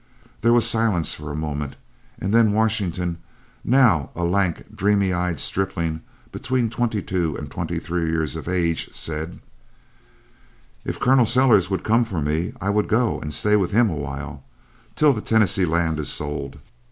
There 0.41 0.51
was 0.51 0.67
silence 0.67 1.13
for 1.13 1.29
a 1.29 1.35
moment, 1.35 1.75
and 2.17 2.33
then 2.33 2.53
Washington 2.53 3.19
now 3.63 4.09
a 4.15 4.23
lank, 4.23 4.75
dreamy 4.75 5.13
eyed 5.13 5.39
stripling 5.39 6.01
between 6.31 6.71
twenty 6.71 7.03
two 7.03 7.35
and 7.37 7.51
twenty 7.51 7.77
three 7.77 8.09
years 8.09 8.35
of 8.35 8.49
age 8.49 8.91
said: 8.91 9.39
"If 10.83 10.99
Col. 10.99 11.23
Sellers 11.27 11.69
would 11.69 11.83
come 11.83 12.03
for 12.03 12.19
me, 12.19 12.51
I 12.59 12.71
would 12.71 12.87
go 12.87 13.19
and 13.19 13.31
stay 13.31 13.55
with 13.55 13.69
him 13.73 13.91
a 13.91 13.95
while, 13.95 14.43
till 14.95 15.13
the 15.13 15.21
Tennessee 15.21 15.65
land 15.65 15.99
is 15.99 16.09
sold. 16.09 16.57